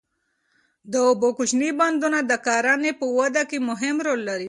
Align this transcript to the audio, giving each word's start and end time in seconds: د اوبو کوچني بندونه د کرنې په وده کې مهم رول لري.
د 0.91 0.93
اوبو 1.07 1.29
کوچني 1.37 1.69
بندونه 1.79 2.19
د 2.25 2.31
کرنې 2.45 2.91
په 2.99 3.05
وده 3.17 3.43
کې 3.49 3.57
مهم 3.69 3.95
رول 4.05 4.21
لري. 4.29 4.39